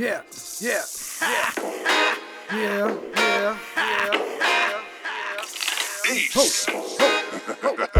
Yeah, 0.00 0.22
yeah, 0.60 0.82
yeah. 1.20 1.50
Yeah, 2.50 2.56
yeah, 2.56 2.96
yeah, 3.16 3.58
yeah, 3.76 4.30
ho, 6.32 6.44
ho, 6.66 6.78
ho, 7.60 7.76
ho, 7.76 7.99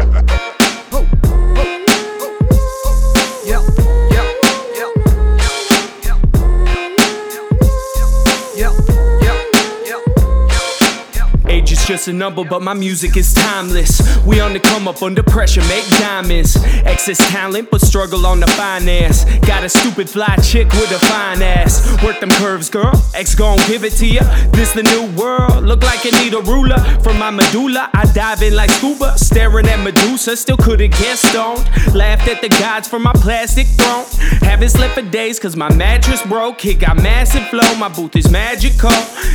Age 11.51 11.73
is 11.73 11.85
just 11.85 12.07
a 12.07 12.13
number, 12.13 12.45
but 12.45 12.61
my 12.61 12.73
music 12.73 13.17
is 13.17 13.33
timeless. 13.33 13.99
We 14.25 14.39
on 14.39 14.53
the 14.53 14.59
come 14.61 14.87
up 14.87 15.03
under 15.03 15.21
pressure, 15.21 15.59
make 15.67 15.85
diamonds. 15.99 16.55
Excess 16.85 17.17
talent, 17.29 17.69
but 17.69 17.81
struggle 17.81 18.25
on 18.25 18.39
the 18.39 18.47
finance. 18.47 19.25
Got 19.39 19.65
a 19.65 19.69
stupid 19.69 20.09
fly 20.09 20.33
chick 20.37 20.71
with 20.71 20.89
a 20.91 20.99
fine 21.07 21.41
ass. 21.41 22.01
Work 22.01 22.21
them 22.21 22.29
curves, 22.29 22.69
girl. 22.69 22.93
X 23.13 23.35
gon' 23.35 23.57
give 23.67 23.83
it 23.83 23.91
to 23.97 24.07
ya. 24.07 24.21
This 24.51 24.71
the 24.71 24.83
new 24.83 25.13
world. 25.21 25.65
Look 25.65 25.83
like 25.83 26.05
it 26.05 26.13
need 26.23 26.33
a 26.33 26.41
ruler. 26.41 26.79
From 27.03 27.19
my 27.19 27.29
medulla, 27.29 27.89
I 27.93 28.09
dive 28.13 28.41
in 28.43 28.55
like 28.55 28.71
scuba. 28.71 29.17
Staring 29.17 29.67
at 29.67 29.83
Medusa, 29.83 30.37
still 30.37 30.55
couldn't 30.55 30.91
get 30.91 31.17
stoned. 31.17 31.67
Laughed 31.93 32.29
at 32.29 32.41
the 32.41 32.47
gods 32.47 32.87
from 32.87 33.03
my 33.03 33.13
plastic 33.15 33.67
throne. 33.67 34.05
Haven't 34.39 34.69
slept 34.69 34.93
for 34.93 35.01
days, 35.01 35.37
cause 35.37 35.57
my 35.57 35.73
mattress 35.75 36.25
broke. 36.27 36.63
It 36.63 36.75
got 36.75 36.95
massive 36.95 37.45
flow, 37.49 37.75
my 37.75 37.89
booth 37.89 38.15
is 38.15 38.31
magical. 38.31 38.91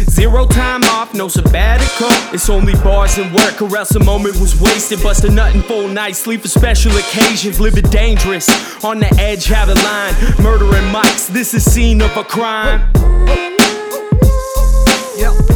Zero 0.09 0.47
time 0.47 0.83
off, 0.85 1.13
no 1.13 1.29
sabbatical. 1.29 2.06
It's 2.33 2.51
only 2.51 2.75
bars 2.75 3.19
and 3.19 3.35
work, 3.35 3.63
or 3.63 3.77
else 3.77 3.95
a 3.95 4.01
moment 4.05 4.37
was 4.37 4.61
wasted. 4.61 5.03
Busting 5.03 5.35
nothing 5.35 5.63
full 5.63 5.89
night, 5.89 6.17
sleep 6.17 6.43
for 6.43 6.49
special 6.49 6.97
occasions. 6.97 7.61
Living 7.61 7.89
dangerous, 7.91 8.49
on 8.85 8.99
the 8.99 9.09
edge, 9.19 9.47
have 9.47 9.69
a 9.69 9.75
line. 9.75 10.15
Murdering 10.43 10.93
mics, 10.93 11.29
this 11.29 11.55
is 11.55 11.65
scene 11.65 12.01
of 12.01 12.17
a 12.17 12.25
crime. 12.25 12.89
Yeah, 13.27 13.57
yeah, 15.17 15.33
yeah. 15.41 15.56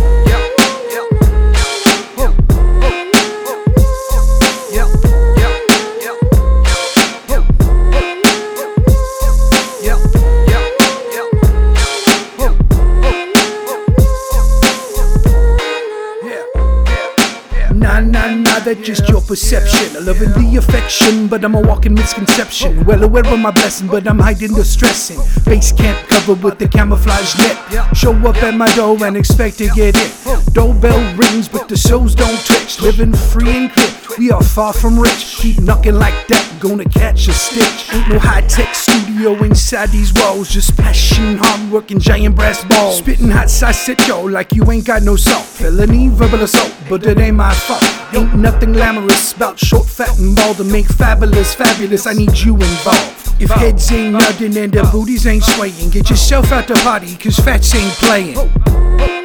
Nah, 18.01 18.29
nah, 18.29 18.34
nah, 18.34 18.59
that's 18.61 18.81
just 18.81 19.06
your 19.11 19.20
perception. 19.20 19.95
I 19.95 20.01
love 20.01 20.19
the 20.20 20.56
affection, 20.56 21.27
but 21.27 21.45
I'm 21.45 21.55
a 21.55 21.61
walking 21.61 21.93
misconception. 21.93 22.84
Well 22.87 23.03
aware 23.03 23.27
of 23.27 23.39
my 23.39 23.51
blessing, 23.51 23.89
but 23.89 24.09
I'm 24.09 24.19
hiding 24.19 24.55
the 24.55 24.65
stressing. 24.65 25.20
Base 25.45 25.70
camp 25.70 26.09
covered 26.09 26.43
with 26.43 26.59
the 26.59 26.67
camouflage 26.67 27.37
net. 27.37 27.95
Show 27.95 28.15
up 28.27 28.43
at 28.43 28.55
my 28.55 28.75
door 28.75 28.97
and 29.05 29.19
expect 29.19 29.59
to 29.59 29.69
get 29.75 29.97
in. 29.97 30.11
Doorbell 30.55 31.15
rings, 31.17 31.47
but 31.47 31.69
the 31.69 31.77
souls 31.77 32.15
don't 32.15 32.41
twitch. 32.47 32.81
Living 32.81 33.12
free 33.12 33.51
and 33.51 33.71
clear, 33.71 33.91
we 34.19 34.30
are 34.30 34.42
far 34.42 34.72
from 34.72 34.98
rich. 34.98 35.36
Keep 35.39 35.61
knocking 35.61 35.94
like 35.94 36.27
that, 36.28 36.58
gonna 36.61 36.84
catch 36.84 37.28
a 37.28 37.33
stitch. 37.33 37.94
Ain't 37.94 38.08
no 38.08 38.19
high 38.19 38.42
tech 38.42 38.75
studio 38.75 39.33
inside 39.42 39.91
these 39.91 40.12
walls. 40.14 40.48
Just 40.48 40.77
passion, 40.77 41.39
hard 41.39 41.70
work, 41.70 41.91
and 41.91 42.00
giant 42.00 42.36
brass 42.36 42.64
balls. 42.64 42.98
Spitting 42.98 43.31
hot 43.31 43.50
sauce 43.50 43.88
at 43.88 44.06
yo 44.06 44.22
like 44.22 44.53
you 44.53 44.70
ain't 44.70 44.86
got 44.86 45.03
no 45.03 45.16
salt. 45.16 45.44
Felony, 45.44 46.08
verbal 46.08 46.42
assault, 46.42 46.75
but 46.88 47.05
it 47.06 47.19
ain't 47.19 47.36
my 47.36 47.53
fault. 47.53 47.84
Ain't 48.14 48.34
nothing 48.34 48.72
glamorous 48.72 49.33
about 49.33 49.58
short, 49.58 49.86
fat, 49.86 50.19
and 50.19 50.34
bald 50.36 50.56
to 50.58 50.64
make 50.64 50.86
fabulous, 50.86 51.55
fabulous. 51.55 52.06
I 52.06 52.12
need 52.12 52.36
you 52.38 52.55
involved. 52.55 53.20
If 53.41 53.50
heads 53.50 53.91
ain't 53.91 54.12
nodding 54.12 54.56
and 54.56 54.72
the 54.72 54.83
booties 54.92 55.27
ain't 55.27 55.44
swaying, 55.44 55.91
get 55.91 56.11
yourself 56.11 56.53
out 56.53 56.69
the 56.69 56.75
party, 56.75 57.16
cause 57.16 57.36
fats 57.36 57.75
ain't 57.75 57.92
playing. 57.94 59.19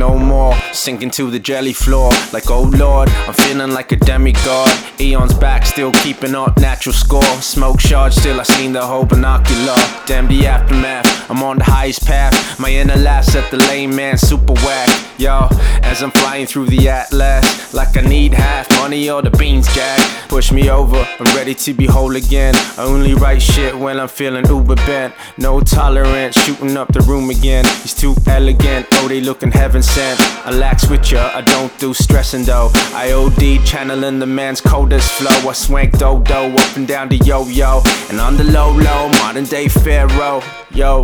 No 0.00 0.18
more, 0.18 0.54
sinking 0.72 1.10
to 1.10 1.30
the 1.30 1.38
jelly 1.38 1.74
floor. 1.74 2.10
Like 2.32 2.50
oh 2.50 2.62
lord, 2.62 3.10
I'm 3.28 3.34
feeling 3.34 3.72
like 3.72 3.92
a 3.92 3.96
demigod. 3.96 4.70
Eons 4.98 5.34
back, 5.34 5.66
still 5.66 5.92
keeping 5.92 6.34
up 6.34 6.58
natural 6.58 6.94
score. 6.94 7.34
Smoke 7.42 7.80
shard, 7.80 8.14
still 8.14 8.40
I 8.40 8.44
seen 8.44 8.72
the 8.72 8.80
whole 8.80 9.04
binocular. 9.04 9.76
Damn 10.06 10.26
the 10.26 10.46
aftermath, 10.46 11.06
I'm 11.30 11.42
on 11.42 11.58
the 11.58 11.64
highest 11.64 12.06
path. 12.06 12.34
My 12.58 12.70
inner 12.70 12.96
laughs 12.96 13.36
at 13.36 13.50
the 13.50 13.58
lame 13.58 13.94
man, 13.94 14.16
super 14.16 14.54
whack. 14.64 14.88
Yo, 15.18 15.48
as 15.90 16.02
I'm 16.02 16.12
flying 16.12 16.46
through 16.46 16.66
the 16.66 16.88
atlas, 16.88 17.74
like 17.74 17.96
I 17.96 18.02
need 18.02 18.32
half 18.32 18.70
money 18.78 19.10
or 19.10 19.22
the 19.22 19.30
beans, 19.30 19.66
Jack. 19.74 19.98
Push 20.28 20.52
me 20.52 20.70
over, 20.70 21.04
I'm 21.18 21.36
ready 21.36 21.54
to 21.54 21.74
be 21.74 21.86
whole 21.86 22.14
again. 22.14 22.54
I 22.78 22.84
only 22.84 23.14
write 23.14 23.42
shit 23.42 23.76
when 23.76 23.98
I'm 23.98 24.06
feeling 24.06 24.46
uber 24.46 24.76
bent. 24.76 25.12
No 25.36 25.60
tolerance, 25.60 26.40
shooting 26.40 26.76
up 26.76 26.92
the 26.92 27.00
room 27.00 27.28
again. 27.28 27.64
He's 27.82 27.94
too 27.94 28.14
elegant, 28.28 28.86
oh 28.94 29.08
they 29.08 29.20
looking 29.20 29.50
heaven 29.50 29.82
sent. 29.82 30.20
I 30.46 30.52
lax 30.52 30.88
with 30.88 31.10
ya, 31.10 31.32
I 31.34 31.40
don't 31.40 31.76
do 31.80 31.92
stressing 31.92 32.44
though. 32.44 32.70
I 32.94 33.10
OD 33.12 33.66
channeling 33.66 34.20
the 34.20 34.26
man's 34.26 34.60
coldest 34.60 35.10
flow. 35.12 35.50
I 35.50 35.52
swank 35.52 35.98
dodo 35.98 36.54
up 36.54 36.76
and 36.76 36.86
down 36.86 37.08
the 37.08 37.16
yo 37.18 37.46
yo, 37.48 37.82
and 38.10 38.20
on 38.20 38.36
the 38.36 38.44
low 38.44 38.70
low, 38.70 39.08
modern 39.20 39.44
day 39.44 39.66
pharaoh. 39.66 40.40
Yo, 40.72 41.02